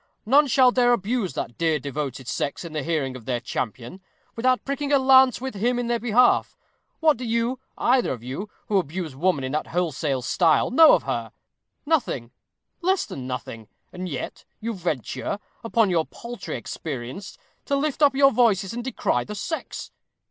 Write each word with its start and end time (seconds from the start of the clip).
None 0.25 0.47
shall 0.47 0.71
dare 0.71 0.93
abuse 0.93 1.33
that 1.33 1.59
dear 1.59 1.77
devoted 1.77 2.27
sex 2.27 2.65
in 2.65 2.73
the 2.73 2.81
hearing 2.81 3.15
of 3.15 3.25
their 3.25 3.39
champion, 3.39 4.01
without 4.35 4.65
pricking 4.65 4.91
a 4.91 4.97
lance 4.97 5.39
with 5.39 5.53
him 5.53 5.77
in 5.77 5.85
their 5.85 5.99
behalf. 5.99 6.57
What 7.01 7.17
do 7.17 7.23
you, 7.23 7.59
either 7.77 8.11
of 8.11 8.23
you, 8.23 8.49
who 8.67 8.79
abuse 8.79 9.15
woman 9.15 9.43
in 9.43 9.51
that 9.51 9.67
wholesale 9.67 10.23
style, 10.23 10.71
know 10.71 10.93
of 10.93 11.03
her? 11.03 11.33
Nothing 11.85 12.31
less 12.81 13.05
than 13.05 13.27
nothing; 13.27 13.67
and 13.93 14.09
yet 14.09 14.43
you 14.59 14.73
venture, 14.73 15.37
upon 15.63 15.91
your 15.91 16.07
paltry 16.07 16.57
experience, 16.57 17.37
to 17.65 17.75
lift 17.75 18.01
up 18.01 18.15
your 18.15 18.31
voices 18.31 18.73
and 18.73 18.83
decry 18.83 19.23
the 19.23 19.35
sex. 19.35 19.91